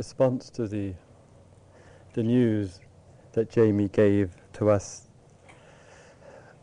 [0.00, 0.94] response to the
[2.14, 2.80] the news
[3.32, 5.08] that Jamie gave to us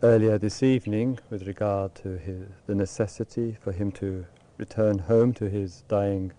[0.01, 4.25] earlier this evening with regard to his, the necessity for him to
[4.57, 6.33] return home to his dying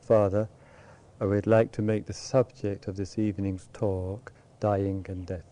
[0.00, 0.48] father,
[1.20, 5.49] I would like to make the subject of this evening's talk dying and death.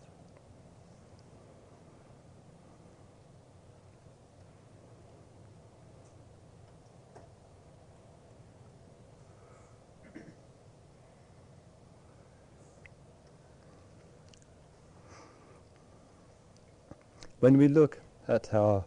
[17.39, 18.83] When we look at our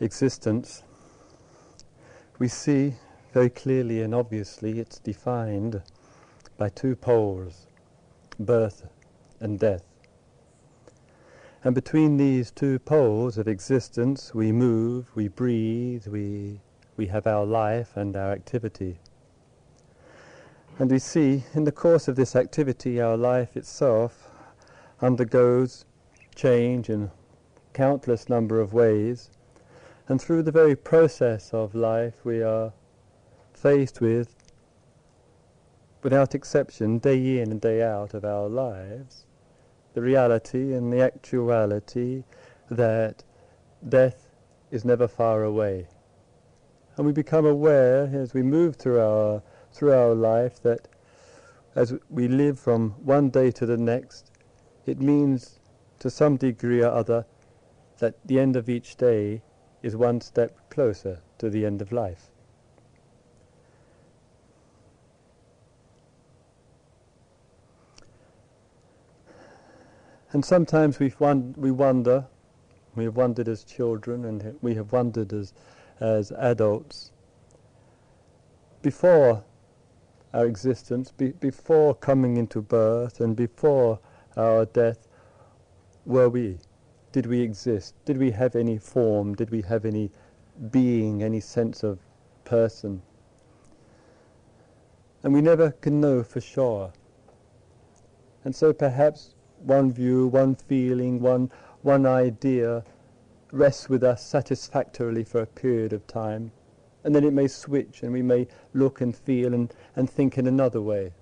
[0.00, 0.82] existence,
[2.40, 2.94] we see
[3.32, 5.80] very clearly and obviously it's defined
[6.58, 7.68] by two poles,
[8.40, 8.88] birth
[9.38, 9.84] and death.
[11.62, 16.60] And between these two poles of existence, we move, we breathe, we,
[16.96, 18.98] we have our life and our activity.
[20.80, 24.32] And we see in the course of this activity, our life itself
[25.00, 25.84] undergoes
[26.34, 27.12] change in
[27.76, 29.30] countless number of ways.
[30.08, 32.72] And through the very process of life, we are
[33.52, 34.34] faced with,
[36.02, 39.26] without exception, day in and day out of our lives,
[39.92, 42.24] the reality and the actuality
[42.70, 43.22] that
[43.86, 44.30] death
[44.70, 45.86] is never far away.
[46.96, 50.88] And we become aware as we move through our, through our life that
[51.74, 54.30] as we live from one day to the next,
[54.86, 55.60] it means
[55.98, 57.26] to some degree or other
[57.98, 59.42] that the end of each day
[59.82, 62.30] is one step closer to the end of life.
[70.32, 71.12] And sometimes we
[71.56, 72.26] we wonder,
[72.94, 75.54] we have wondered as children and we have wondered as,
[76.00, 77.12] as adults,
[78.82, 79.42] before
[80.34, 83.98] our existence, be, before coming into birth and before
[84.36, 85.08] our death,
[86.04, 86.58] were we?
[87.16, 87.94] Did we exist?
[88.04, 89.34] Did we have any form?
[89.34, 90.10] Did we have any
[90.70, 91.98] being, any sense of
[92.44, 93.00] person?
[95.22, 96.92] And we never can know for sure.
[98.44, 101.50] And so perhaps one view, one feeling, one,
[101.80, 102.84] one idea
[103.50, 106.52] rests with us satisfactorily for a period of time.
[107.02, 110.46] And then it may switch and we may look and feel and, and think in
[110.46, 111.14] another way.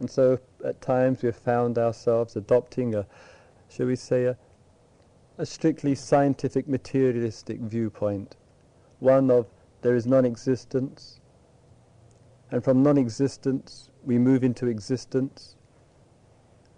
[0.00, 3.06] And so at times we have found ourselves adopting a,
[3.68, 4.36] shall we say, a,
[5.36, 8.36] a strictly scientific materialistic viewpoint,
[8.98, 9.46] one of
[9.82, 11.20] there is non-existence,
[12.50, 15.56] and from non-existence we move into existence,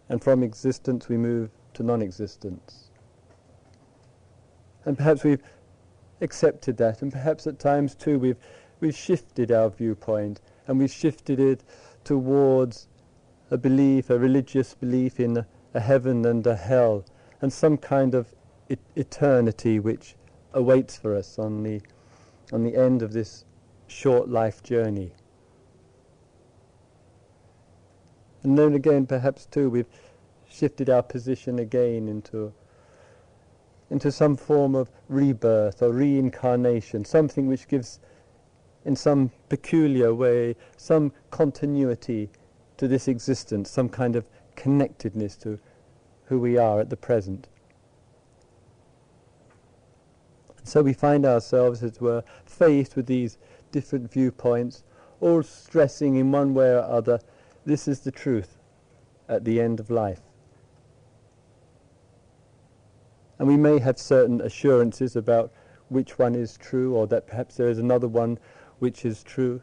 [0.08, 2.90] and from existence we move to non-existence.
[4.84, 5.42] And perhaps we've
[6.20, 8.36] accepted that, and perhaps at times too we've,
[8.80, 11.64] we've shifted our viewpoint, and we've shifted it
[12.04, 12.88] towards
[13.50, 15.46] a belief, a religious belief in a
[15.78, 17.04] heaven and a hell,
[17.40, 18.34] and some kind of
[18.68, 20.16] et- eternity which
[20.52, 21.80] awaits for us on the,
[22.52, 23.44] on the end of this
[23.86, 25.12] short life journey.
[28.42, 29.86] And then again, perhaps too, we've
[30.48, 32.52] shifted our position again into
[33.90, 37.98] into some form of rebirth or reincarnation, something which gives,
[38.84, 42.30] in some peculiar way, some continuity
[42.76, 44.24] to this existence, some kind of
[44.56, 45.58] connectedness to
[46.24, 47.48] who we are at the present.
[50.62, 53.38] So we find ourselves, as it were, faced with these
[53.72, 54.84] different viewpoints,
[55.20, 57.20] all stressing in one way or other,
[57.66, 58.58] this is the truth
[59.28, 60.20] at the end of life.
[63.38, 65.52] And we may have certain assurances about
[65.88, 68.38] which one is true, or that perhaps there is another one
[68.78, 69.62] which is true.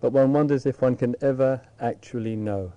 [0.00, 2.72] But one wonders if one can ever actually know.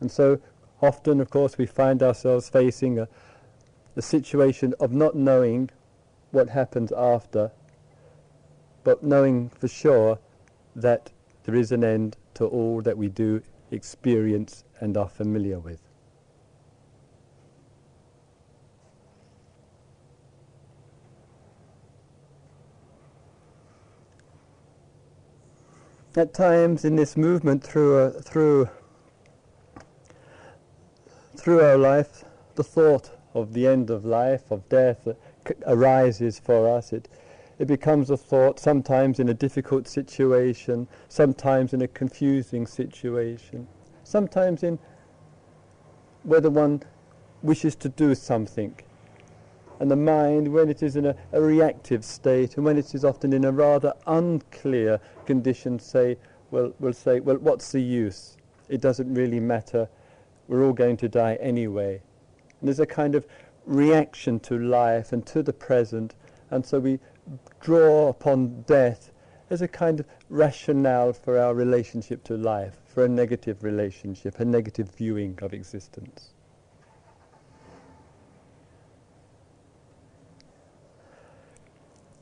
[0.00, 0.40] And so
[0.82, 3.08] often, of course, we find ourselves facing a,
[3.96, 5.70] a situation of not knowing
[6.30, 7.52] what happens after,
[8.82, 10.18] but knowing for sure
[10.76, 11.10] that
[11.44, 15.83] there is an end to all that we do experience and are familiar with.
[26.16, 28.68] At times in this movement through, a, through
[31.34, 32.24] through our life,
[32.54, 35.08] the thought of the end of life, of death,
[35.66, 36.92] arises for us.
[36.92, 37.08] It,
[37.58, 43.66] it becomes a thought sometimes in a difficult situation, sometimes in a confusing situation,
[44.04, 44.78] sometimes in
[46.22, 46.84] whether one
[47.42, 48.76] wishes to do something
[49.80, 53.04] and the mind, when it is in a, a reactive state, and when it is
[53.04, 56.16] often in a rather unclear condition, say,
[56.50, 58.36] well, we'll say, well, what's the use?
[58.68, 59.88] It doesn't really matter.
[60.46, 62.00] We're all going to die anyway.
[62.60, 63.26] And there's a kind of
[63.66, 66.14] reaction to life and to the present,
[66.50, 67.00] and so we
[67.60, 69.10] draw upon death
[69.50, 74.44] as a kind of rationale for our relationship to life, for a negative relationship, a
[74.44, 76.33] negative viewing of existence.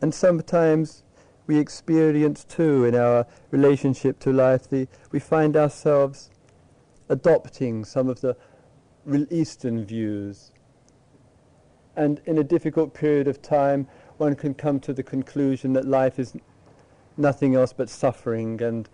[0.03, 1.05] And sometimes
[1.47, 6.31] we experience too in our relationship to life, the, we find ourselves
[7.09, 8.37] adopting some of the
[9.31, 10.53] Eastern views.
[11.95, 16.19] And in a difficult period of time, one can come to the conclusion that life
[16.19, 16.35] is
[17.17, 18.89] nothing else but suffering, and,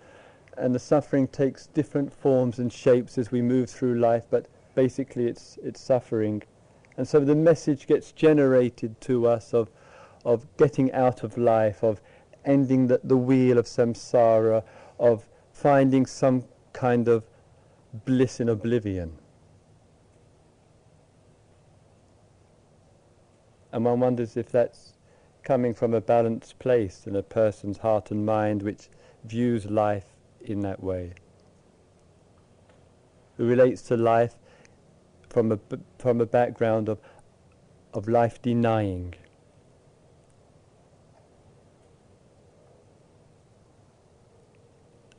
[0.56, 5.26] and the suffering takes different forms and shapes as we move through life, but basically
[5.26, 6.42] it's, it's suffering.
[6.96, 9.70] And so the message gets generated to us of
[10.28, 12.02] of getting out of life, of
[12.44, 14.62] ending the, the wheel of samsara,
[14.98, 16.44] of finding some
[16.74, 17.24] kind of
[18.04, 19.18] bliss in oblivion.
[23.72, 24.92] And one wonders if that's
[25.44, 28.90] coming from a balanced place in a person's heart and mind which
[29.24, 30.10] views life
[30.42, 31.14] in that way.
[33.38, 34.34] Who relates to life
[35.30, 35.58] from a,
[35.98, 36.98] from a background of,
[37.94, 39.14] of life denying.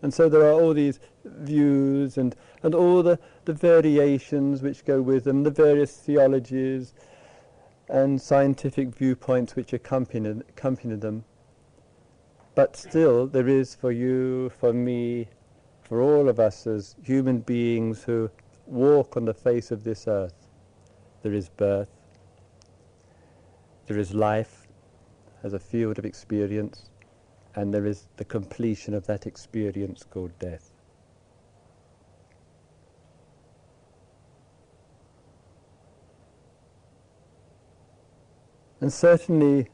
[0.02, 5.02] And so there are all these views and, and all the, the variations which go
[5.02, 6.94] with them, the various theologies
[7.90, 11.26] and scientific viewpoints which accompany, accompany them.
[12.56, 15.28] But still, there is for you, for me,
[15.82, 18.30] for all of us as human beings who
[18.68, 20.48] walk on the face of this earth,
[21.24, 21.90] there is birth,
[23.88, 24.68] there is life
[25.44, 26.89] as a field of experience,
[27.60, 30.72] and there is the completion of that experience called death.
[38.80, 39.68] And certainly,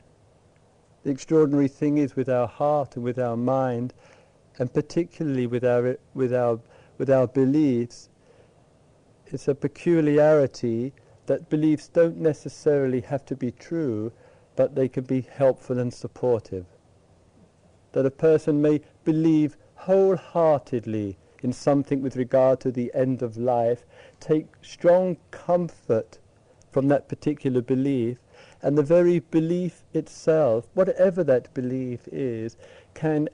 [1.03, 3.93] the extraordinary thing is with our heart and with our mind,
[4.57, 6.59] and particularly with our, with our,
[6.97, 8.09] with our beliefs,
[9.27, 10.91] it's a peculiarity
[11.27, 14.11] that beliefs don't necessarily have to be true,
[14.55, 16.65] but they can be helpful and supportive
[17.95, 23.85] that a person may believe wholeheartedly in something with regard to the end of life,
[24.19, 26.19] take strong comfort
[26.73, 28.17] from that particular belief,
[28.61, 32.57] and the very belief itself, whatever that belief is,
[32.93, 33.29] can,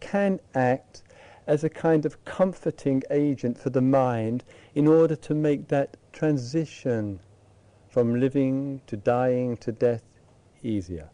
[0.00, 1.02] can act
[1.46, 4.42] as a kind of comforting agent for the mind
[4.74, 7.20] in order to make that transition
[7.90, 10.04] from living to dying to death
[10.62, 11.10] easier.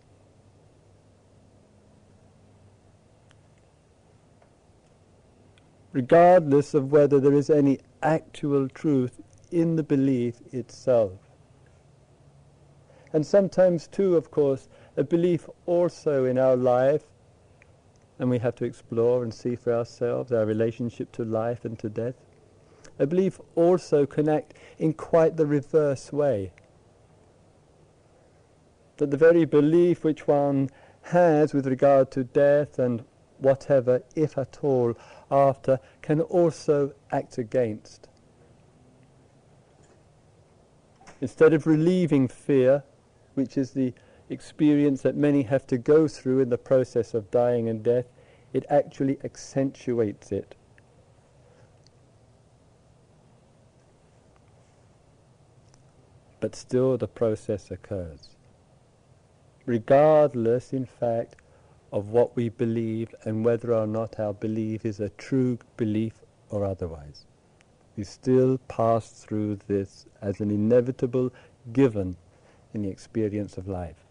[5.92, 11.12] Regardless of whether there is any actual truth in the belief itself.
[13.12, 17.04] And sometimes, too, of course, a belief also in our life,
[18.18, 21.90] and we have to explore and see for ourselves our relationship to life and to
[21.90, 22.14] death.
[22.98, 26.52] A belief also can act in quite the reverse way.
[28.96, 30.70] That the very belief which one
[31.02, 33.04] has with regard to death and
[33.42, 34.94] whatever, if at all,
[35.30, 38.08] after can also act against.
[41.20, 42.82] Instead of relieving fear,
[43.34, 43.92] which is the
[44.28, 48.06] experience that many have to go through in the process of dying and death,
[48.52, 50.54] it actually accentuates it.
[56.40, 58.30] But still the process occurs.
[59.64, 61.36] Regardless, in fact,
[61.92, 66.14] of what we believe and whether or not our belief is a true belief
[66.48, 67.26] or otherwise.
[67.96, 71.32] We still pass through this as an inevitable
[71.72, 72.16] given
[72.72, 74.01] in the experience of life.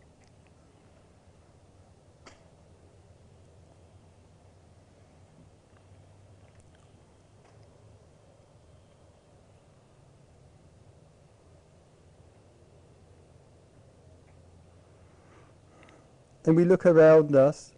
[16.45, 17.73] And we look around us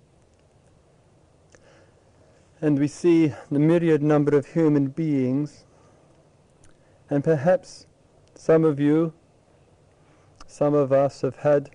[2.61, 5.65] and we see the myriad number of human beings,
[7.09, 7.87] and perhaps
[8.35, 9.13] some of you,
[10.47, 11.71] some of us have had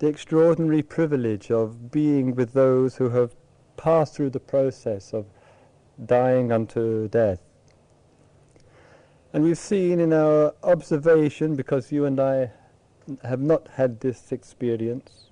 [0.00, 3.36] the extraordinary privilege of being with those who have
[3.76, 5.26] passed through the process of
[6.04, 7.38] dying unto death.
[9.32, 12.50] And we've seen in our observation, because you and I
[13.22, 15.30] have not had this experience,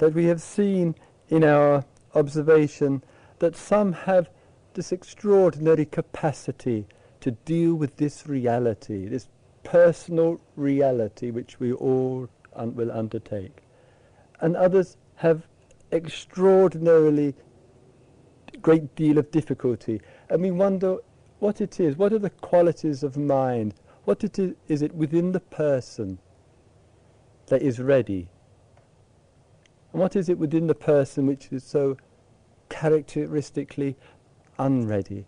[0.00, 0.94] that we have seen
[1.28, 3.04] in our observation
[3.38, 4.30] that some have
[4.72, 6.86] this extraordinary capacity
[7.20, 9.28] to deal with this reality, this
[9.62, 12.26] personal reality which we all
[12.56, 13.58] un- will undertake.
[14.40, 15.46] And others have
[15.92, 17.34] extraordinarily
[18.62, 20.00] great deal of difficulty.
[20.30, 20.96] And we wonder
[21.40, 25.32] what it is, what are the qualities of mind, what it is, is it within
[25.32, 26.18] the person
[27.48, 28.30] that is ready?
[29.92, 31.96] And what is it within the person which is so
[32.68, 33.96] characteristically
[34.58, 35.26] unready,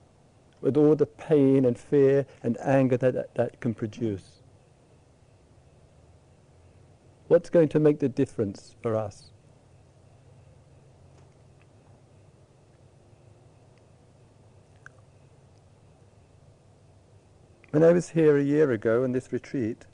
[0.60, 4.42] with all the pain and fear and anger that, that, that can produce?
[7.28, 9.30] What's going to make the difference for us?
[17.70, 19.86] When I was here a year ago in this retreat,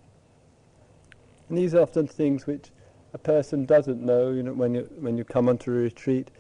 [1.49, 2.73] and these are often things which
[3.15, 6.31] a person doesn't know, you know, when you, when you come onto a retreat,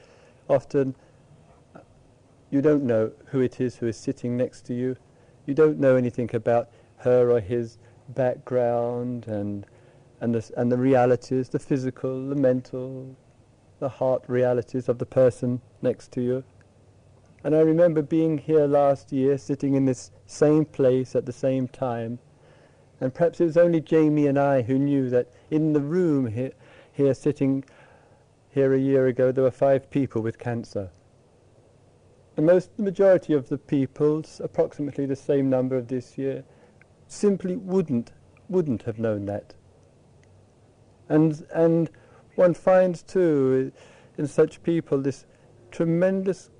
[0.48, 0.94] often
[2.50, 4.96] you don't know who it is who is sitting next to you.
[5.46, 7.78] You don't know anything about her or his
[8.10, 9.66] background and,
[10.20, 13.16] and, the, and the realities, the physical, the mental,
[13.78, 16.44] the heart realities of the person next to you.
[17.44, 21.68] And I remember being here last year, sitting in this same place at the same
[21.68, 22.18] time.
[23.00, 26.52] And perhaps it was only Jamie and I who knew that in the room here,
[26.92, 27.64] here sitting
[28.50, 30.90] here a year ago, there were five people with cancer.
[32.36, 36.44] And most, the majority of the people, approximately the same number of this year,
[37.06, 38.12] simply wouldn't,
[38.48, 39.54] wouldn't have known that.
[41.08, 41.90] And, and
[42.34, 43.72] one finds too,
[44.16, 45.24] in such people, this
[45.70, 46.50] tremendous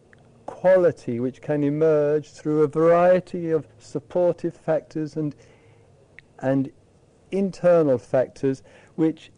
[0.46, 5.34] quality which can emerge through a variety of supportive factors and,
[6.38, 6.70] and
[7.30, 8.62] internal factors
[8.96, 9.30] which,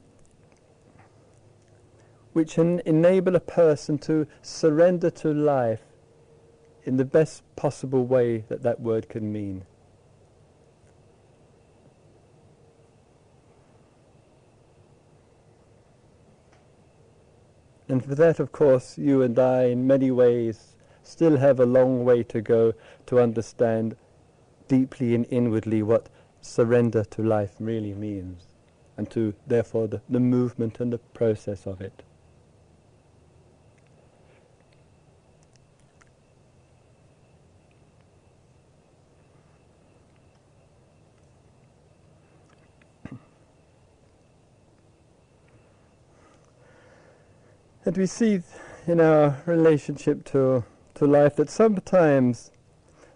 [2.33, 5.83] which en- enable a person to surrender to life
[6.85, 9.65] in the best possible way that that word can mean.
[17.91, 22.05] And for that, of course, you and I, in many ways, still have a long
[22.05, 22.73] way to go
[23.07, 23.97] to understand
[24.69, 26.09] deeply and inwardly what
[26.41, 28.47] surrender to life really means,
[28.97, 32.03] and to, therefore, the, the movement and the process of it.
[47.85, 48.43] And we see
[48.87, 52.53] in our relationship to, to life that sometimes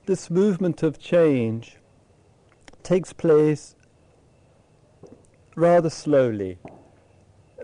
[0.06, 1.76] this movement of change
[2.84, 3.74] takes place
[5.56, 6.58] rather slowly.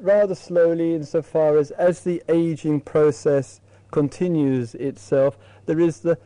[0.00, 3.60] Rather slowly insofar as as the aging process
[3.90, 5.36] continues itself,
[5.66, 6.18] there is the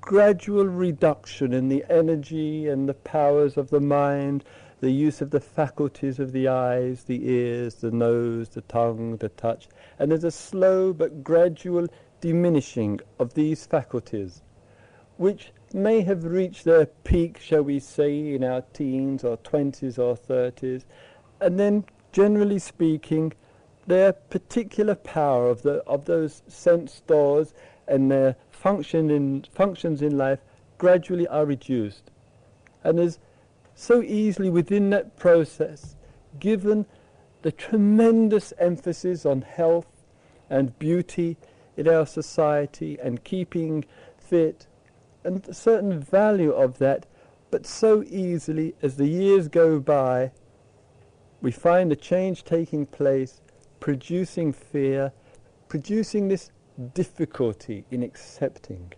[0.00, 4.44] gradual reduction in the energy and the powers of the mind
[4.80, 9.28] the use of the faculties of the eyes, the ears, the nose, the tongue, the
[9.30, 9.68] touch,
[9.98, 11.86] and there's a slow but gradual
[12.20, 14.42] diminishing of these faculties,
[15.16, 20.16] which may have reached their peak, shall we say, in our teens or twenties or
[20.16, 20.86] thirties,
[21.40, 23.32] and then, generally speaking,
[23.86, 27.54] their particular power of the of those sense doors
[27.86, 30.40] and their function in functions in life
[30.76, 32.10] gradually are reduced,
[32.84, 33.18] and there's
[33.74, 35.96] so easily within that process,
[36.38, 36.86] given
[37.42, 40.04] the tremendous emphasis on health
[40.50, 41.36] and beauty
[41.76, 43.84] in our society and keeping
[44.16, 44.66] fit,
[45.28, 47.06] a certain value of that,
[47.50, 50.32] but so easily as the years go by,
[51.40, 53.40] we find the change taking place,
[53.80, 55.12] producing fear,
[55.68, 56.50] producing this
[56.94, 58.92] difficulty in accepting,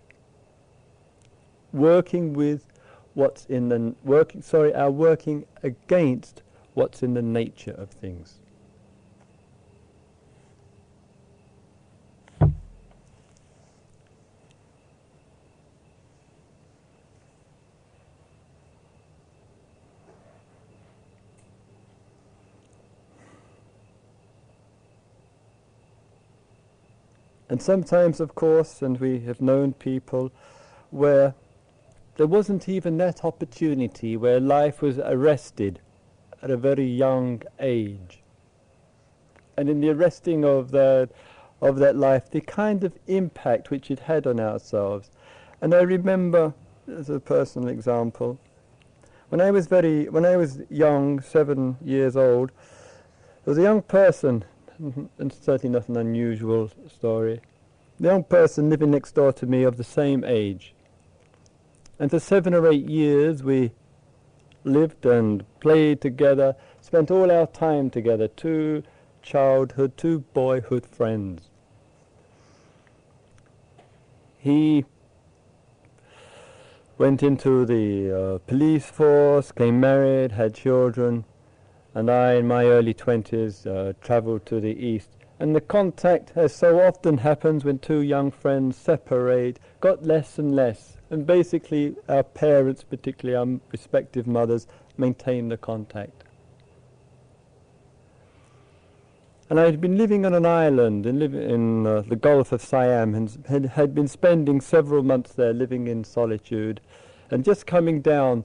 [1.72, 2.66] working with
[3.14, 6.42] what's in the working sorry our working against
[6.74, 8.38] what's in the nature of things
[27.50, 30.30] And sometimes, of course, and we have known people
[30.90, 31.34] where
[32.16, 35.80] there wasn't even that opportunity where life was arrested
[36.42, 38.22] at a very young age.
[39.56, 41.10] And in the arresting of that,
[41.60, 45.10] of that life, the kind of impact which it had on ourselves.
[45.60, 46.54] And I remember,
[46.88, 48.38] as a personal example,
[49.30, 52.50] When I was very, when I was young, seven years old,
[53.44, 54.44] there was a young person,
[54.80, 57.40] and certainly not an unusual story,
[57.98, 60.74] The young person living next door to me of the same age.
[61.98, 63.72] And for seven or eight years we
[64.64, 68.82] lived and played together, spent all our time together, two
[69.22, 71.50] childhood, two boyhood friends.
[74.38, 74.86] He
[76.96, 81.26] went into the uh, police force, came married, had children,
[81.94, 85.10] and I, in my early 20s, uh, travelled to the east.
[85.40, 90.54] And the contact, as so often happens when two young friends separate, got less and
[90.54, 90.98] less.
[91.08, 94.66] And basically, our parents, particularly our respective mothers,
[94.96, 96.24] maintained the contact.
[99.48, 103.16] And I had been living on an island in, in uh, the Gulf of Siam
[103.16, 106.80] and had, had been spending several months there living in solitude
[107.30, 108.44] and just coming down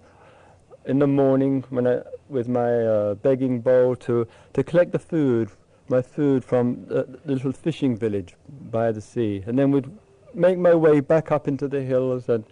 [0.86, 5.50] in the morning when I, with my uh, begging bowl to, to collect the food,
[5.88, 8.36] my food from the little fishing village
[8.72, 9.96] by the sea, and then would
[10.34, 12.44] make my way back up into the hills and,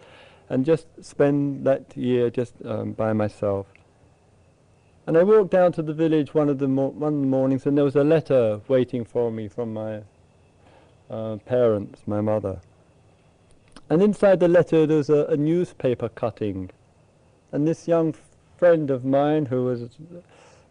[0.48, 3.66] and just spend that year just um, by myself.
[5.06, 7.84] And I walked down to the village one of the, mo- one mornings, and there
[7.84, 10.02] was a letter waiting for me from my
[11.10, 12.60] uh, parents, my mother.
[13.90, 16.70] And inside the letter there was a, a newspaper cutting.
[17.54, 18.16] And this young
[18.56, 19.82] friend of mine, who was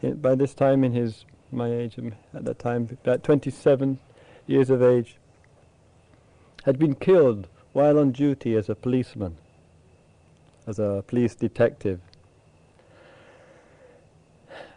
[0.03, 3.99] uh, by this time in his my age um, at that time, about 27
[4.47, 5.15] years of age,
[6.65, 9.37] had been killed while on duty as a policeman,
[10.67, 12.01] as a police detective.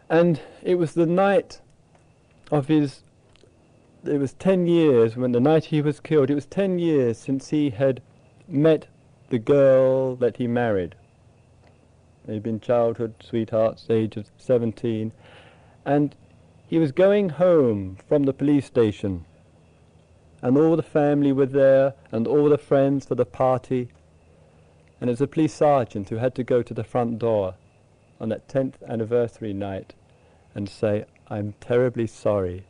[0.08, 1.60] And it was the night
[2.52, 3.02] of his,
[4.04, 7.48] it was 10 years when the night he was killed, it was 10 years since
[7.48, 8.00] he had
[8.46, 8.86] met
[9.30, 10.94] the girl that he married.
[12.26, 15.12] They'd been childhood sweethearts, age of 17.
[15.84, 16.16] And
[16.66, 19.24] he was going home from the police station.
[20.42, 23.88] And all the family were there, and all the friends for the party.
[25.00, 27.54] And it was a police sergeant who had to go to the front door
[28.20, 29.94] on that 10th anniversary night
[30.54, 32.66] and say, I'm terribly sorry,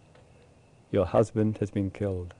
[0.90, 2.34] your husband has been killed.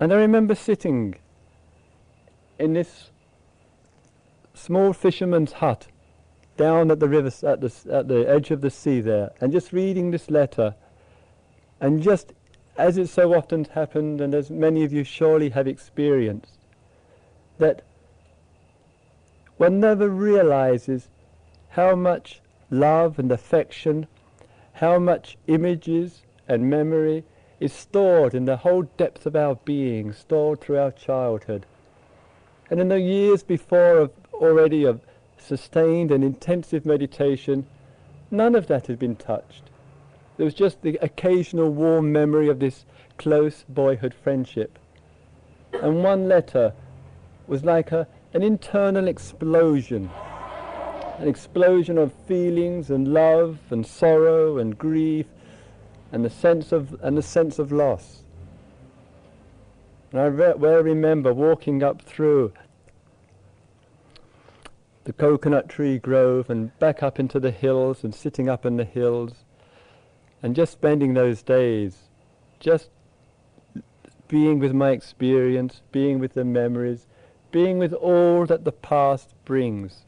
[0.00, 1.16] And I remember sitting
[2.58, 3.10] in this
[4.54, 5.88] small fisherman's hut
[6.56, 9.72] down at the river, at the, at the edge of the sea there, and just
[9.72, 10.74] reading this letter,
[11.80, 12.32] and just
[12.76, 16.58] as it so often happened, and as many of you surely have experienced,
[17.58, 17.82] that
[19.56, 21.08] one never realizes
[21.70, 24.06] how much love and affection,
[24.74, 27.24] how much images and memory
[27.60, 31.66] is stored in the whole depth of our being, stored through our childhood.
[32.70, 35.00] And in the years before of already of
[35.38, 37.66] sustained and intensive meditation,
[38.30, 39.64] none of that had been touched.
[40.36, 42.84] There was just the occasional warm memory of this
[43.16, 44.78] close boyhood friendship.
[45.72, 46.72] And one letter
[47.48, 50.10] was like a, an internal explosion,
[51.18, 55.26] an explosion of feelings and love and sorrow and grief
[56.12, 58.22] and the sense of, and the sense of loss.
[60.12, 62.52] And I re- well remember walking up through
[65.04, 68.84] the coconut tree grove and back up into the hills and sitting up in the
[68.84, 69.44] hills
[70.42, 72.08] and just spending those days
[72.60, 72.90] just
[74.28, 77.06] being with my experience, being with the memories,
[77.50, 80.04] being with all that the past brings.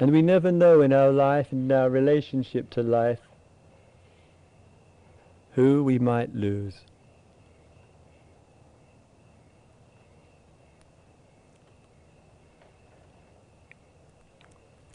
[0.00, 3.20] And we never know in our life and our relationship to life
[5.52, 6.82] who we might lose.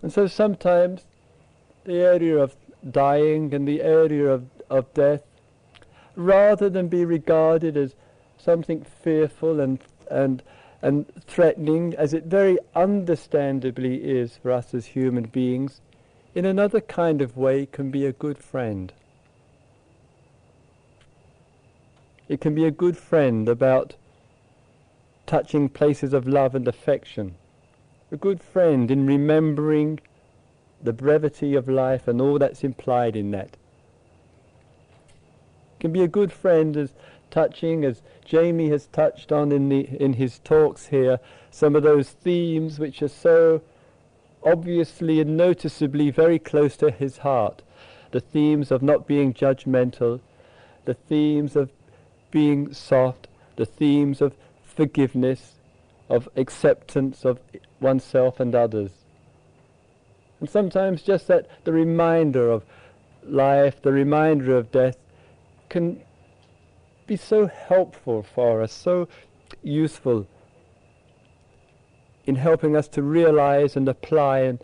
[0.01, 1.05] And so sometimes
[1.85, 2.55] the area of
[2.89, 5.23] dying and the area of, of death,
[6.15, 7.95] rather than be regarded as
[8.37, 9.79] something fearful and,
[10.11, 10.43] and,
[10.83, 15.79] and threatening, as it very understandably is for us as human beings,
[16.35, 18.91] in another kind of way can be a good friend.
[22.27, 23.95] It can be a good friend about
[25.25, 27.35] touching places of love and affection.
[28.11, 30.01] A good friend in remembering
[30.81, 33.55] the brevity of life and all that's implied in that.
[35.75, 36.93] It Can be a good friend as
[37.33, 41.19] touching, as Jamie has touched on in, the, in his talks here,
[41.49, 43.61] some of those themes which are so
[44.43, 47.63] obviously and noticeably very close to his heart.
[48.11, 50.19] The themes of not being judgmental,
[50.85, 51.71] the themes of
[52.29, 55.53] being soft, the themes of forgiveness,
[56.09, 57.39] of acceptance of
[57.79, 58.91] oneself and others.
[60.39, 62.63] And sometimes just that the reminder of
[63.23, 64.97] life, the reminder of death,
[65.69, 66.01] can
[67.07, 69.07] be so helpful for us, so
[69.61, 70.27] useful
[72.25, 74.63] in helping us to realize and apply and,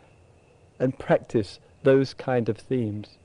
[0.80, 3.18] and practice those kind of themes.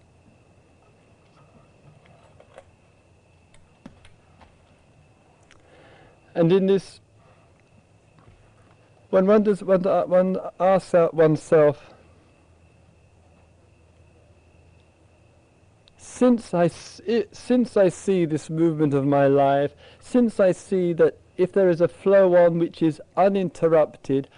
[6.34, 7.00] And in this,
[9.10, 11.93] one wonders, one, one asks oneself,
[16.24, 16.68] since I,
[17.32, 21.82] since I see this movement of my life, since I see that if there is
[21.82, 24.28] a flow on which is uninterrupted,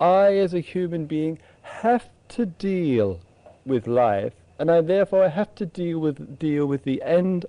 [0.00, 3.20] I as a human being have to deal
[3.64, 7.46] with life, and I therefore have to deal with, deal with the end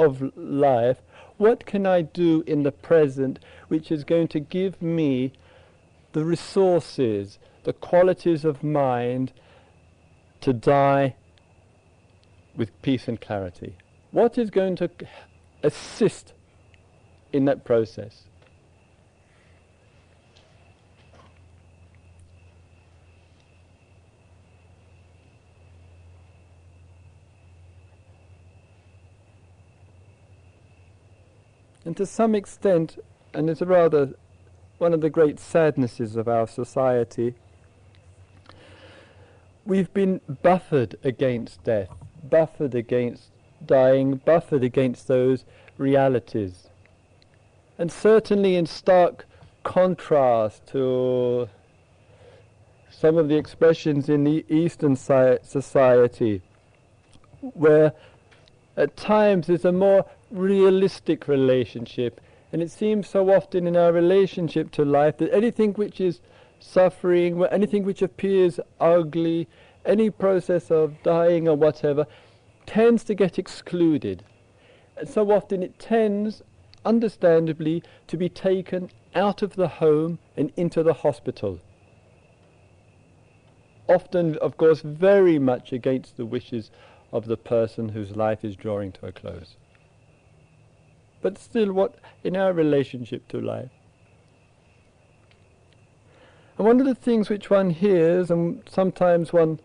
[0.00, 1.00] of life.
[1.36, 5.32] What can I do in the present which is going to give me
[6.10, 9.30] the resources, the qualities of mind
[10.40, 11.14] to die
[12.58, 13.76] with peace and clarity?
[14.10, 14.90] What is going to
[15.62, 16.34] assist
[17.32, 18.24] in that process?
[31.84, 32.98] And to some extent,
[33.32, 34.10] and it's rather
[34.76, 37.34] one of the great sadnesses of our society,
[39.64, 41.88] we've been buffered against death,
[42.30, 43.30] buffered against
[43.64, 45.44] dying, buffered against those
[45.76, 46.68] realities.
[47.78, 49.26] And certainly in stark
[49.62, 51.48] contrast to
[52.90, 56.42] some of the expressions in the Eastern society,
[57.40, 57.92] where
[58.76, 62.20] at times there's a more realistic relationship.
[62.52, 66.20] And it seems so often in our relationship to life that anything which is
[66.60, 69.46] suffering, anything which appears ugly,
[69.84, 72.06] any process of dying or whatever,
[72.66, 74.24] tends to get excluded.
[74.96, 76.42] And so often it tends,
[76.84, 81.60] understandably, to be taken out of the home and into the hospital.
[83.88, 86.70] Often, of course, very much against the wishes
[87.12, 89.56] of the person whose life is drawing to a close
[91.20, 93.70] but still what in our relationship to life.
[96.56, 99.60] And one of the things which one hears, and sometimes one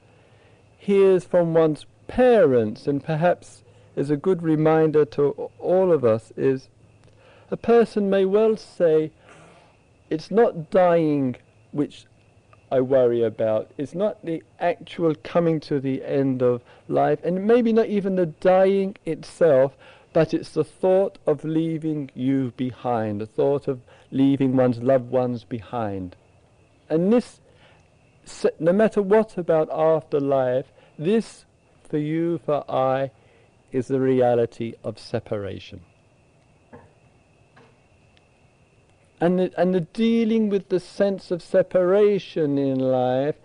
[0.84, 3.64] hears from one's parents, and perhaps
[3.96, 6.68] is a good reminder to all of us, is
[7.50, 9.12] a person may well say,
[10.10, 11.36] it's not dying
[11.72, 12.06] which
[12.72, 13.72] I worry about.
[13.78, 18.26] It's not the actual coming to the end of life, and maybe not even the
[18.26, 19.78] dying itself,
[20.12, 23.80] but it's the thought of leaving you behind, the thought of
[24.12, 26.16] leaving one's loved ones behind.
[26.90, 27.40] And this,
[28.60, 31.46] no matter what about afterlife, this
[31.90, 33.12] for you, for I,
[33.72, 35.82] is the reality of separation.
[39.20, 43.36] And the, and the dealing with the sense of separation in life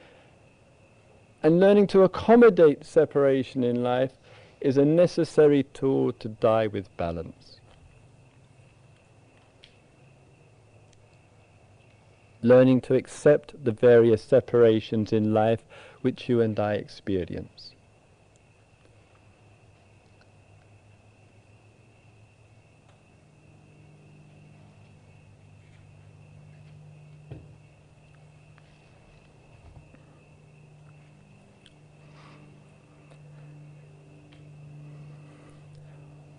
[1.42, 4.12] and learning to accommodate separation in life
[4.60, 7.60] is a necessary tool to die with balance.
[12.42, 15.64] Learning to accept the various separations in life
[16.02, 17.72] which you and I experience.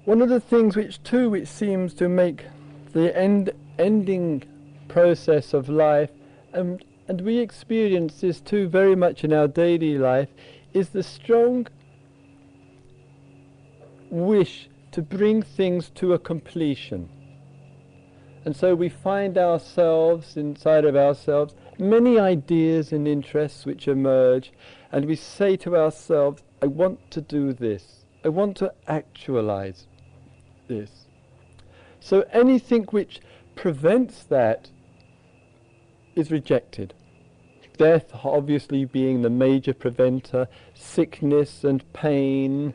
[0.10, 2.46] One of the things which too which seems to make
[2.94, 4.44] the end ending
[4.88, 6.10] process of life
[6.52, 10.30] and and we experience this too very much in our daily life
[10.74, 11.66] is the strong
[14.12, 17.10] wish to bring things to a completion.
[18.46, 24.54] And so we find ourselves inside of ourselves many ideas and interests which emerge
[24.92, 28.06] and we say to ourselves, I want to do this.
[28.24, 29.88] I want to actualize
[30.68, 31.08] this.
[32.00, 33.20] So anything which
[33.56, 34.70] prevents that
[36.16, 36.94] is rejected.
[37.80, 42.74] Death obviously being the major preventer, sickness and pain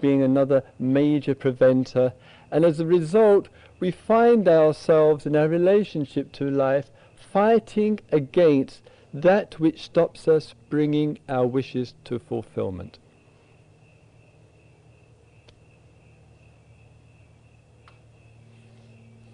[0.00, 2.14] being another major preventer,
[2.50, 8.80] and as a result we find ourselves in our relationship to life fighting against
[9.12, 12.98] that which stops us bringing our wishes to fulfillment.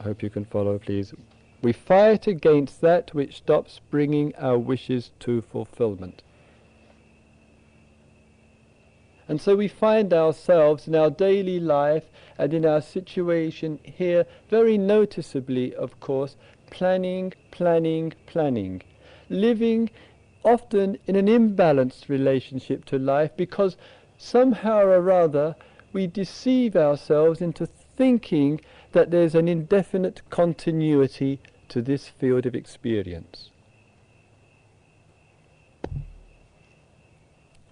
[0.00, 1.14] I hope you can follow, please.
[1.62, 6.24] We fight against that which stops bringing our wishes to fulfillment.
[9.28, 14.76] And so we find ourselves in our daily life and in our situation here, very
[14.76, 16.36] noticeably, of course,
[16.70, 18.82] planning, planning, planning,
[19.30, 19.90] living
[20.44, 23.76] often in an imbalanced relationship to life because
[24.18, 25.54] somehow or other
[25.92, 31.38] we deceive ourselves into thinking that there's an indefinite continuity
[31.72, 33.48] to this field of experience.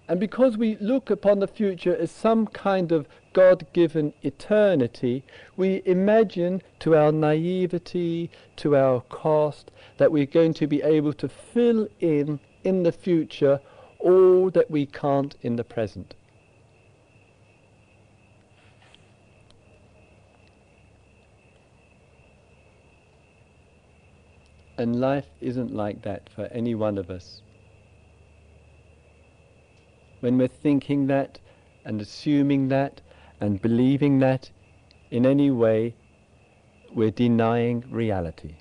[0.07, 5.23] And because we look upon the future as some kind of God given eternity,
[5.55, 11.29] we imagine to our naivety, to our cost, that we're going to be able to
[11.29, 13.59] fill in in the future
[13.99, 16.15] all that we can't in the present.
[24.81, 27.43] And life isn't like that for any one of us.
[30.21, 31.37] When we're thinking that
[31.85, 32.99] and assuming that
[33.39, 34.49] and believing that
[35.11, 35.93] in any way,
[36.91, 38.55] we're denying reality.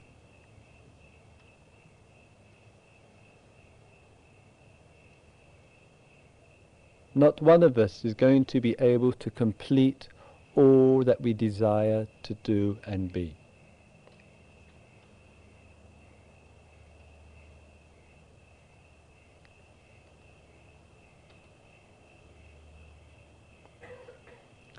[7.14, 10.10] Not one of us is going to be able to complete
[10.54, 13.39] all that we desire to do and be.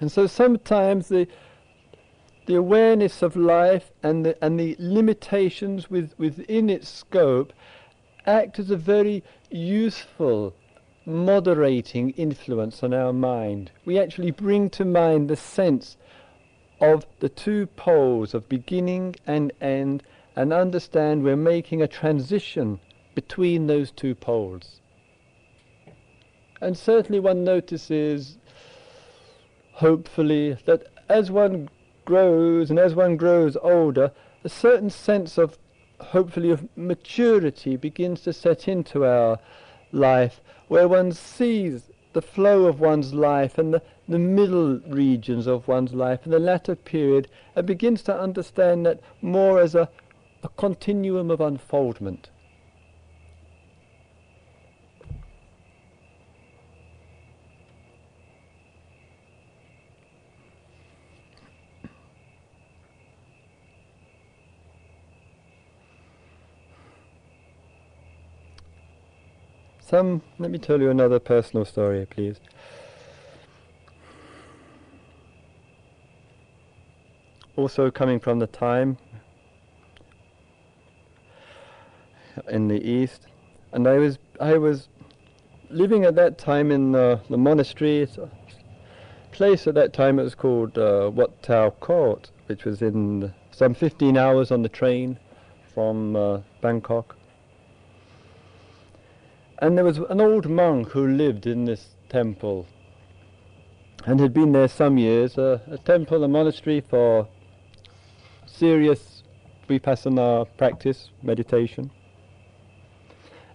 [0.01, 1.27] And so sometimes the
[2.47, 7.53] the awareness of life and the, and the limitations with, within its scope
[8.25, 10.53] act as a very useful
[11.05, 13.71] moderating influence on our mind.
[13.85, 15.97] We actually bring to mind the sense
[16.79, 20.03] of the two poles of beginning and end
[20.35, 22.79] and understand we're making a transition
[23.13, 24.81] between those two poles.
[26.59, 28.37] And certainly one notices
[29.73, 31.69] hopefully, that as one
[32.05, 34.11] grows and as one grows older,
[34.43, 35.57] a certain sense of,
[35.99, 39.39] hopefully, of maturity begins to set into our
[39.91, 45.67] life, where one sees the flow of one's life and the, the middle regions of
[45.67, 49.89] one's life and the latter period, and begins to understand that more as a,
[50.43, 52.29] a continuum of unfoldment.
[69.91, 72.39] Some, let me tell you another personal story, please.
[77.57, 78.97] Also coming from the time
[82.49, 83.27] in the east,
[83.73, 84.87] and I was I was
[85.69, 88.07] living at that time in uh, the monastery.
[89.33, 93.73] Place at that time it was called uh, Wat Tow Kote, which was in some
[93.73, 95.19] 15 hours on the train
[95.73, 97.17] from uh, Bangkok.
[99.61, 102.65] And there was an old monk who lived in this temple
[104.07, 107.27] and had been there some years, a, a temple, a monastery for
[108.47, 109.21] serious
[109.69, 111.91] vipassana practice, meditation.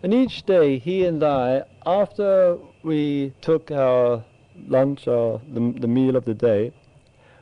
[0.01, 4.25] And each day he and I, after we took our
[4.69, 6.73] lunch or the, the meal of the day,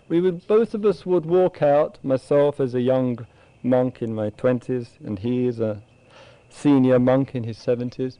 [0.08, 3.26] we would both of us would walk out, myself as a young
[3.62, 5.82] monk in my twenties and he as a
[6.48, 8.18] senior monk in his seventies,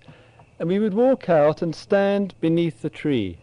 [0.59, 3.39] and we would walk out and stand beneath the tree,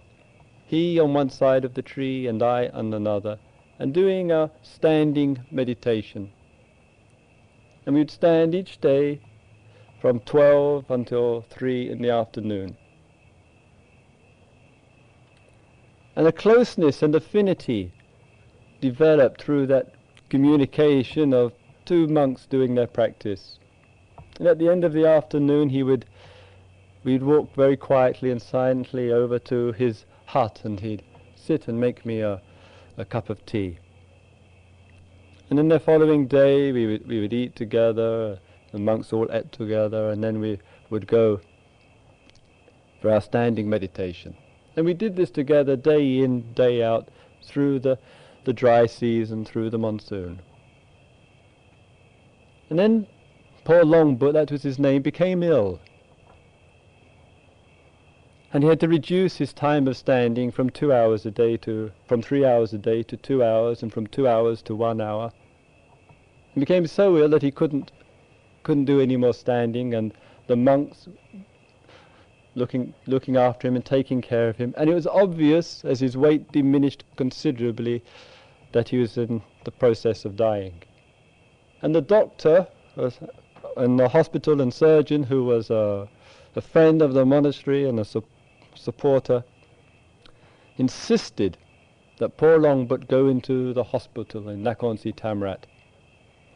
[0.65, 3.37] he on one side of the tree and I on another,
[3.77, 6.31] and doing a standing meditation.
[7.85, 9.19] And we'd stand each day
[9.99, 12.77] from 12 until 3 in the afternoon.
[16.15, 17.91] And a closeness and affinity
[18.79, 19.93] developed through that
[20.29, 21.53] communication of
[21.85, 23.59] two monks doing their practice.
[24.39, 26.05] And at the end of the afternoon he would
[27.03, 31.03] we'd walk very quietly and silently over to his hut and he'd
[31.35, 32.41] sit and make me a,
[32.97, 33.77] a cup of tea.
[35.49, 38.39] And then the following day we would, we would eat together,
[38.71, 40.59] the monks all ate together, and then we
[40.89, 41.41] would go
[43.01, 44.35] for our standing meditation.
[44.75, 47.09] And we did this together day in, day out,
[47.43, 47.97] through the,
[48.45, 50.39] the dry season, through the monsoon.
[52.69, 53.07] And then
[53.65, 55.81] poor Longbut, that was his name, became ill
[58.53, 61.91] and he had to reduce his time of standing from two hours a day to
[62.05, 65.31] from three hours a day to two hours and from two hours to one hour
[66.53, 67.91] He became so ill that he couldn't
[68.63, 70.13] couldn't do any more standing, and
[70.47, 71.07] the monks
[72.55, 74.73] looking looking after him and taking care of him.
[74.77, 78.03] And it was obvious, as his weight diminished considerably,
[78.73, 80.83] that he was in the process of dying.
[81.81, 83.19] And the doctor was,
[83.77, 86.07] and the hospital and surgeon, who was a,
[86.55, 88.23] a friend of the monastery and a su-
[88.75, 89.43] supporter,
[90.77, 91.57] insisted
[92.19, 95.65] that poor Longbut go into the hospital in Nakhon Si Thammarat,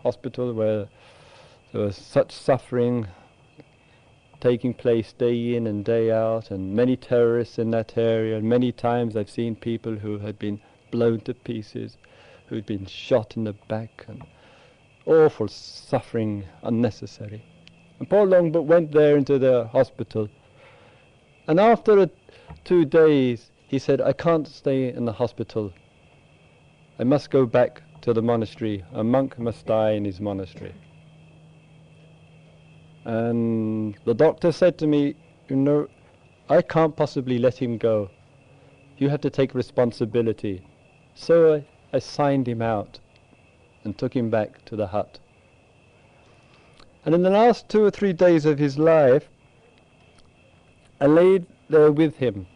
[0.04, 0.88] hospital where
[1.72, 3.08] there was such suffering
[4.40, 8.38] taking place day in and day out, and many terrorists in that area.
[8.38, 11.98] And many times I've seen people who had been blown to pieces,
[12.48, 14.24] who'd been shot in the back, and
[15.06, 17.44] awful suffering, unnecessary.
[18.00, 20.30] And poor Longbut went there into the hospital,
[21.48, 22.10] and after a,
[22.64, 25.74] two days he said, I can't stay in the hospital.
[27.00, 28.84] I must go back to the monastery.
[28.94, 30.74] A monk must die in his monastery.
[33.04, 35.16] And the doctor said to me,
[35.50, 35.88] You know,
[36.50, 38.10] I can't possibly let him go.
[38.98, 40.66] You have to take responsibility.
[41.16, 43.00] So I, I signed him out
[43.84, 45.20] and took him back to the hut.
[47.06, 49.30] And in the last two or three days of his life,
[51.06, 52.48] I laid there with him.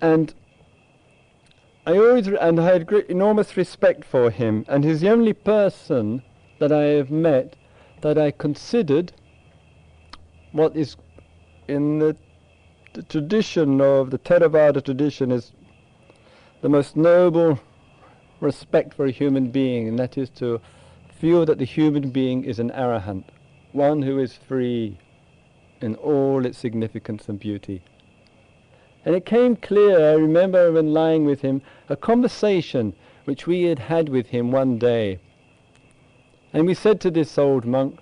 [0.00, 0.34] And
[1.86, 6.24] I always and I had great, enormous respect for him, and he's the only person
[6.58, 7.54] that I have met
[8.00, 9.12] that I considered
[10.50, 10.96] what is
[11.68, 12.16] in the,
[12.94, 15.52] the tradition of the Theravada tradition is
[16.62, 17.60] the most noble
[18.40, 20.60] respect for a human being, and that is to
[21.16, 23.26] feel that the human being is an arahant,
[23.70, 24.98] one who is free
[25.80, 27.82] in all its significance and beauty.
[29.04, 33.78] And it came clear, I remember when lying with him, a conversation which we had
[33.78, 35.20] had with him one day
[36.52, 38.00] and we said to this old monk,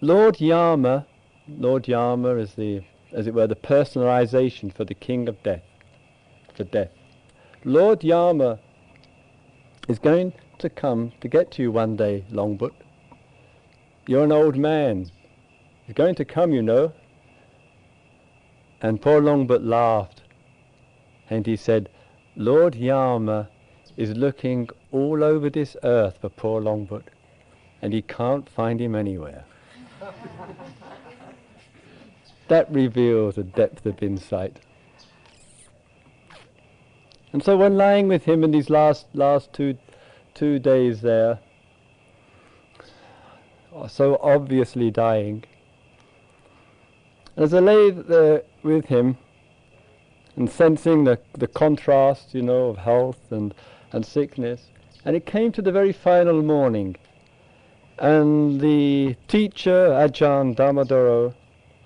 [0.00, 1.06] Lord Yama,
[1.48, 5.62] Lord Yama is the, as it were, the personalization for the king of death,
[6.54, 6.90] for death.
[7.64, 8.58] Lord Yama
[9.88, 12.72] is going to come to get to you one day, Longbut.
[14.06, 15.10] You're an old man.
[15.86, 16.92] He's going to come, you know.
[18.80, 20.22] And poor Longbut laughed,
[21.30, 21.88] and he said,
[22.34, 23.48] Lord Yama
[23.96, 27.04] is looking all over this earth for poor Longbut,
[27.80, 29.44] and he can't find him anywhere.
[32.48, 34.58] that reveals a depth of insight.
[37.32, 39.78] And so when lying with him in these last last two
[40.34, 41.38] two days there,
[43.88, 45.44] so obviously dying,
[47.36, 49.16] as I lay there with him
[50.36, 53.54] and sensing the, the contrast, you know, of health and,
[53.92, 54.70] and sickness,
[55.04, 56.96] and it came to the very final morning.
[57.98, 61.34] And the teacher, Ajahn Dhammadharo,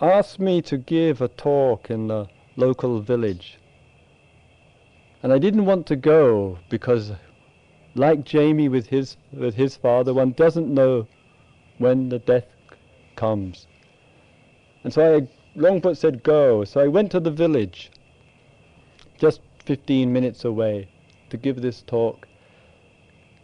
[0.01, 3.59] asked me to give a talk in the local village.
[5.23, 7.13] And I didn't want to go because,
[7.95, 11.07] like Jamie with his, with his father, one doesn't know
[11.79, 12.47] when the death
[13.17, 13.67] comes.
[14.85, 16.65] And so I, Longbut said, go.
[16.65, 17.91] So I went to the village,
[19.19, 20.89] just 15 minutes away,
[21.31, 22.29] to give this talk.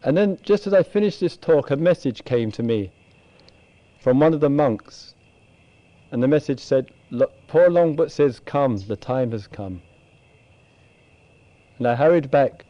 [0.05, 2.92] And then, just as I finished this talk, a message came to me
[4.01, 5.14] from one of the monks.
[6.11, 6.90] And the message said,
[7.49, 9.83] Poor Longbut says, Come, the time has come.
[11.79, 12.64] And I hurried back,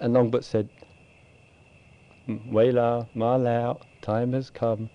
[0.00, 0.68] and Longbut said,
[2.28, 4.90] Wela, Ma Lao, time has come.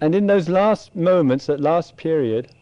[0.00, 2.52] And in those last moments, that last period,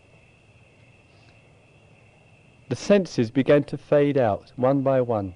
[2.68, 5.35] the senses began to fade out one by one.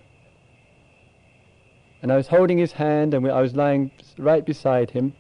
[2.01, 5.13] And I was holding his hand and I was lying right beside him.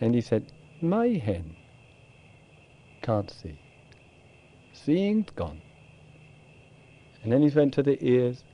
[0.00, 1.56] And he said, My hen
[3.02, 3.58] can't see.
[4.72, 5.60] Seeing's gone.
[7.22, 8.44] And then he went to the ears.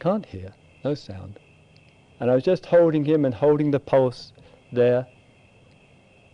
[0.00, 0.52] Can't hear,
[0.84, 1.38] no sound.
[2.24, 4.32] And I was just holding him and holding the pulse
[4.72, 5.06] there.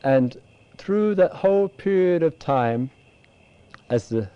[0.04, 0.40] And
[0.78, 2.90] through that whole period of time,
[3.88, 4.30] as the,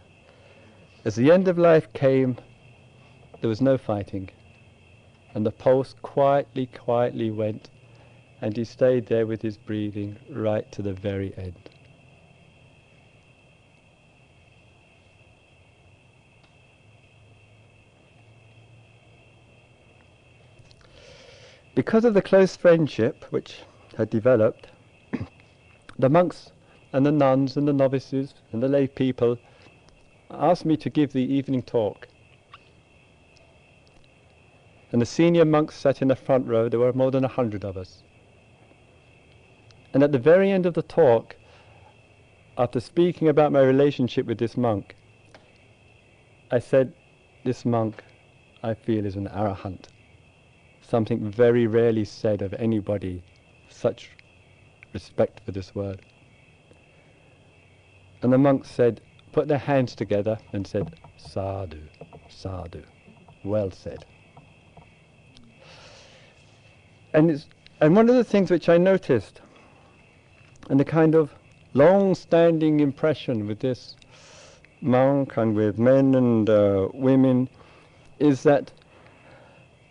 [1.04, 2.38] as the end of life came,
[3.40, 4.30] there was no fighting.
[5.32, 7.70] And the pulse quietly, quietly went,
[8.40, 11.70] and he stayed there with his breathing right to the very end.
[21.74, 23.62] Because of the close friendship which
[23.96, 24.68] had developed,
[25.98, 26.52] the monks
[26.92, 29.38] and the nuns and the novices and the lay people
[30.30, 32.08] asked me to give the evening talk.
[34.94, 36.68] and the senior monks sat in the front row.
[36.68, 38.04] There were more than a hundred of us.
[39.92, 41.34] And at the very end of the talk,
[42.56, 44.94] after speaking about my relationship with this monk,
[46.48, 46.94] I said,
[47.44, 48.04] This monk,
[48.62, 49.86] I feel, is an arahant.
[50.86, 53.22] Something very rarely said of anybody,
[53.68, 54.10] such
[54.92, 56.02] respect for this word.
[58.22, 59.00] And the monks said,
[59.32, 61.80] put their hands together and said, Sadhu,
[62.28, 62.82] Sadhu.
[63.42, 64.04] Well said.
[67.12, 67.46] And, it's,
[67.80, 69.40] and one of the things which I noticed,
[70.70, 71.34] and the kind of
[71.74, 73.96] long-standing impression with this
[74.80, 77.48] monk and with men and uh, women,
[78.18, 78.70] is that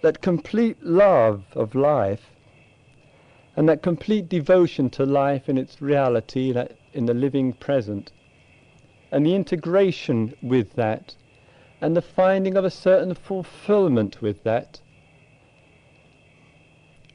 [0.03, 2.29] that complete love of life
[3.55, 8.11] and that complete devotion to life in its reality, that in the living present,
[9.11, 11.15] and the integration with that,
[11.79, 14.81] and the finding of a certain fulfillment with that,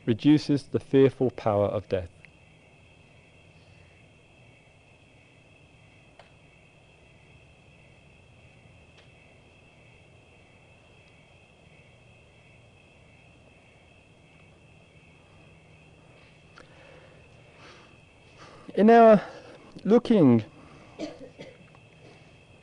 [0.06, 2.17] reduces the fearful power of death.
[18.78, 19.20] In our
[19.84, 20.44] looking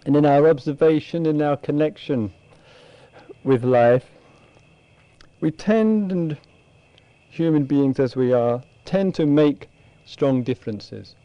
[0.05, 2.31] and in our observation, in our connection
[3.43, 4.05] with life,
[5.41, 6.37] we tend, and
[7.29, 9.67] human beings as we are, tend to make
[10.05, 11.15] strong differences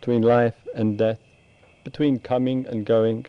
[0.00, 1.18] between life and death,
[1.84, 3.26] between coming and going.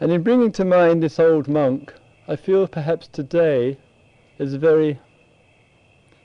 [0.00, 1.94] And in bringing to mind this old monk,
[2.26, 3.78] I feel perhaps today
[4.40, 4.98] is a very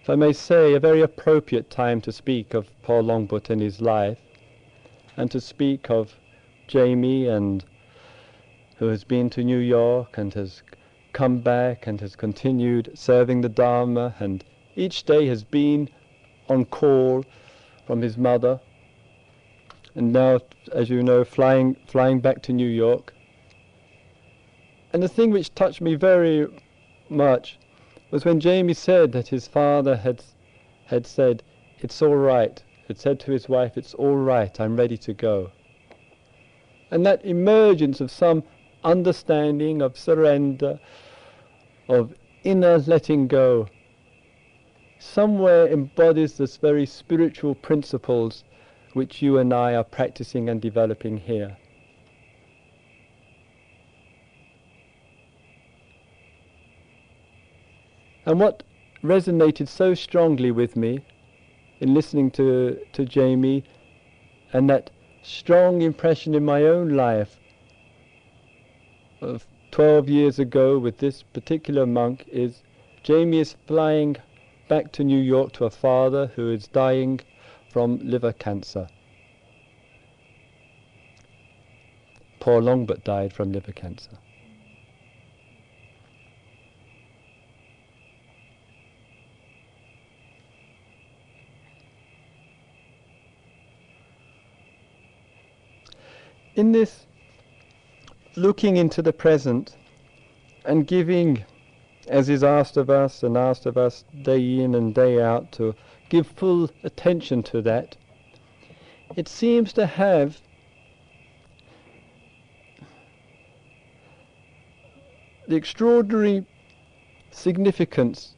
[0.02, 3.82] if I may say, a very appropriate time to speak of Paul Longbut and his
[3.82, 4.18] life,
[5.16, 6.18] and to speak of
[6.66, 7.64] Jamie and
[8.78, 10.64] who has been to New York and has
[11.14, 14.43] come back and has continued serving the Dharma and
[14.76, 15.88] each day has been
[16.49, 17.24] on call
[17.86, 18.60] from his mother
[19.93, 20.39] and now,
[20.72, 23.14] as you know, flying, flying back to New York.
[24.93, 26.47] And the thing which touched me very
[27.08, 27.60] much
[28.12, 30.22] was when Jamie said that his father had,
[30.86, 31.41] had said,
[31.80, 35.51] It's all right, had said to his wife, It's all right, I'm ready to go.
[36.91, 38.43] And that emergence of some
[38.84, 40.80] understanding, of surrender,
[41.88, 43.68] of inner letting go,
[44.99, 48.43] somewhere embodies this very spiritual principles
[48.93, 51.57] which you and I are practicing and developing here.
[58.26, 58.63] And what
[59.03, 60.99] resonated so strongly with me
[61.80, 63.63] in listening to, to Jamie
[64.53, 64.91] and that
[65.24, 67.39] strong impression in my own life
[69.22, 72.61] of 12 years ago with this particular monk is
[73.03, 74.17] Jamie is flying
[74.67, 77.19] back to New York to a father who is dying
[77.69, 78.88] from liver cancer.
[82.39, 84.17] Paul Longbut died from liver cancer.
[96.56, 97.06] In this
[98.36, 99.76] looking into the present
[100.66, 101.43] and giving,
[102.08, 105.76] as is asked of us and asked of us day in and day out, to
[106.10, 107.95] give full attention to that,
[109.16, 110.41] it seems to have
[115.47, 116.45] the extraordinary
[117.32, 118.36] significance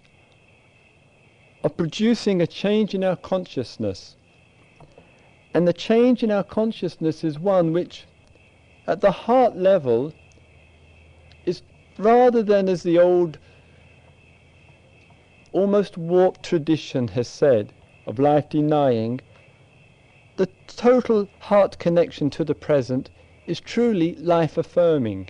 [1.63, 4.15] of producing a change in our consciousness
[5.53, 8.05] and the change in our consciousness is one which,
[8.87, 10.13] at the heart level,
[11.45, 11.61] is
[11.97, 13.37] rather than as the old,
[15.51, 17.71] almost warped tradition has said,
[18.07, 19.21] of life denying,
[20.37, 23.11] the total heart connection to the present
[23.45, 25.29] is truly life affirming.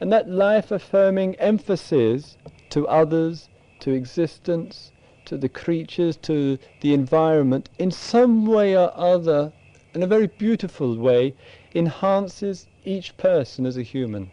[0.00, 2.36] And that life affirming emphasis
[2.70, 3.48] to others,
[3.80, 4.92] to existence,
[5.26, 9.52] to the creatures, to the environment, in some way or other,
[9.94, 11.34] in a very beautiful way,
[11.74, 14.30] enhances each person as a human.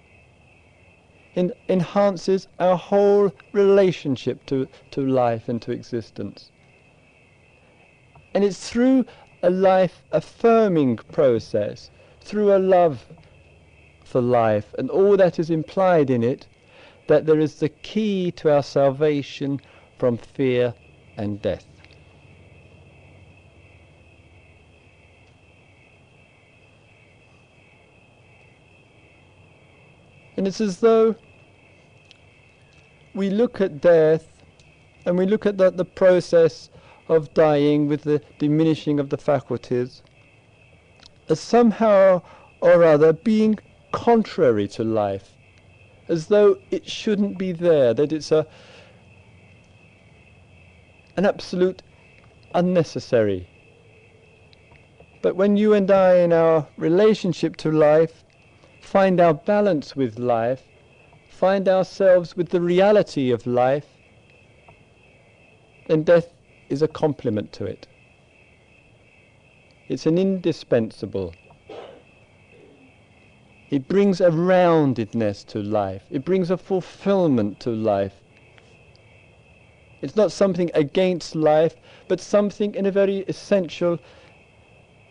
[1.36, 6.52] En- enhances our whole relationship to, to life and to existence.
[8.34, 9.06] And it's through
[9.42, 11.90] a life affirming process,
[12.22, 13.08] through a love
[14.04, 16.48] for life and all that is implied in it,
[17.08, 19.60] that there is the key to our salvation
[19.98, 20.74] from fear
[21.18, 21.66] and death.
[30.38, 31.16] And it's as though
[33.14, 34.28] we look at death
[35.06, 36.70] and we look at the, the process
[37.08, 40.02] of dying with the diminishing of the faculties
[41.30, 42.22] as somehow
[42.60, 43.58] or other being
[43.92, 45.32] contrary to life,
[46.08, 48.46] as though it shouldn't be there, that it's a
[51.18, 51.82] an absolute
[52.54, 53.48] unnecessary.
[55.22, 58.24] But when you and I, in our relationship to life,
[58.82, 60.64] find our balance with life,
[61.30, 63.86] find ourselves with the reality of life,
[65.88, 66.30] then death
[66.70, 67.88] is a complement to it.
[69.90, 71.34] It's an indispensable.
[73.70, 76.04] It brings a roundedness to life.
[76.10, 78.21] It brings a fulfillment to life.
[80.02, 81.76] It's not something against life,
[82.08, 84.00] but something in a very essential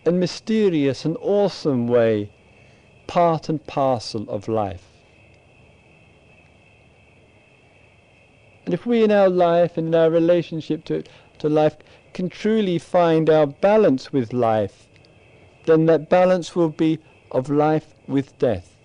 [0.04, 2.30] and mysterious and awesome way,
[3.06, 4.86] part and parcel of life.
[8.64, 11.02] And if we in our life and in our relationship to,
[11.38, 11.76] to life
[12.12, 14.86] can truly find our balance with life,
[15.66, 16.98] then that balance will be
[17.30, 18.76] of life with death,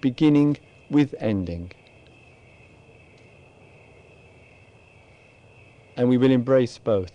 [0.00, 0.58] beginning
[0.90, 1.72] with ending.
[5.96, 7.12] And we will embrace both.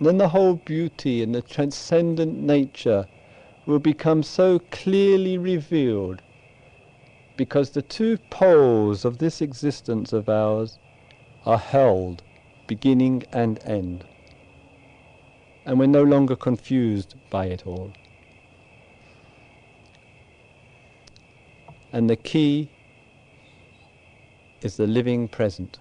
[0.00, 3.06] Then the whole beauty and the transcendent nature
[3.64, 6.22] will become so clearly revealed
[7.36, 10.78] because the two poles of this existence of ours
[11.44, 12.22] are held,
[12.66, 14.04] beginning and end.
[15.64, 17.92] And we're no longer confused by it all.
[21.96, 22.68] And the key
[24.60, 25.78] is the living present.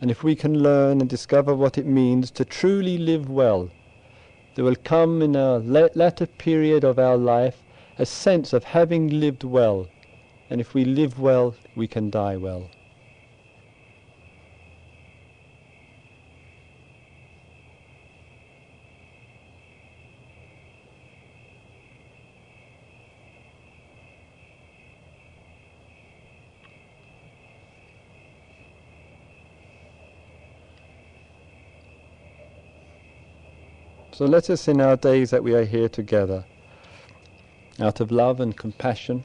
[0.00, 3.70] And if we can learn and discover what it means to truly live well,
[4.56, 7.62] there will come in a latter period of our life
[7.96, 9.86] a sense of having lived well.
[10.50, 12.68] And if we live well, we can die well.
[34.20, 36.44] So let us, in our days that we are here together,
[37.78, 39.24] out of love and compassion,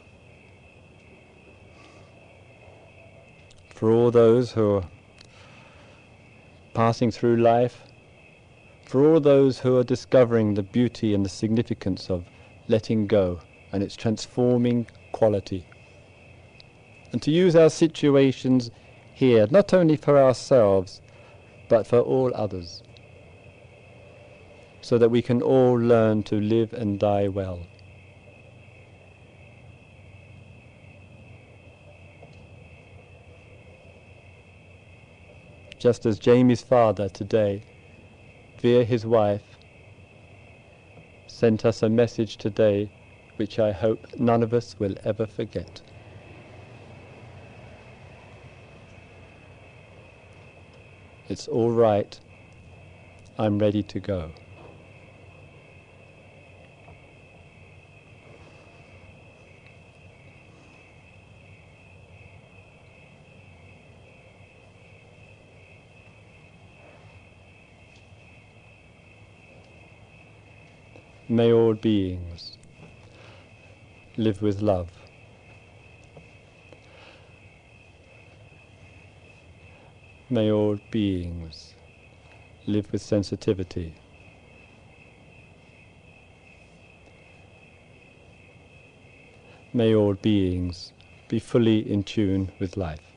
[3.68, 4.84] for all those who are
[6.74, 7.84] passing through life,
[8.86, 12.24] for all those who are discovering the beauty and the significance of
[12.70, 13.42] letting go
[13.74, 15.68] and its transforming quality.
[17.12, 18.72] And to use our situations
[19.14, 21.02] here, not only for ourselves,
[21.68, 22.82] but for all others
[24.86, 27.66] so that we can all learn to live and die well.
[35.80, 37.64] Just as Jamie's father today,
[38.60, 39.58] via his wife,
[41.26, 42.88] sent us a message today
[43.38, 45.82] which I hope none of us will ever forget.
[51.28, 52.20] It's all right.
[53.40, 54.32] I'm ready to go.
[71.36, 72.58] May all beings
[74.16, 74.90] live with love.
[80.30, 81.76] May all beings
[82.68, 83.96] live with sensitivity.
[89.74, 90.94] May all beings
[91.28, 93.15] be fully in tune with life.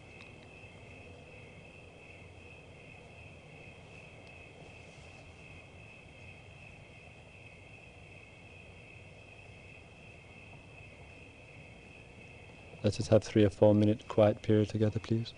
[12.89, 15.35] Let us just have three or four minute quiet period together, please.